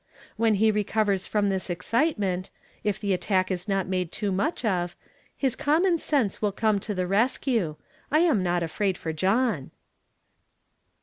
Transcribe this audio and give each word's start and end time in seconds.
When 0.35 0.55
he 0.55 0.71
recovers 0.71 1.27
from 1.27 1.49
this 1.49 1.67
210 1.67 1.75
YESTERDAY 1.75 2.15
FRAMED 2.17 2.29
IN 2.33 2.41
TO 2.43 2.49
DAY. 2.49 2.49
excitement— 2.49 2.49
if 2.89 2.99
the 2.99 3.13
attack 3.13 3.51
is 3.51 3.67
not 3.67 3.87
made 3.87 4.11
too 4.11 4.31
much 4.31 4.65
of— 4.65 4.95
his 5.37 5.55
common 5.55 5.97
sense 5.99 6.41
will 6.41 6.51
come 6.51 6.79
to 6.79 6.95
the 6.95 7.05
rescue. 7.05 7.75
I 8.11 8.21
am 8.21 8.41
not 8.41 8.63
afraid 8.63 8.97
for 8.97 9.13
John." 9.13 9.69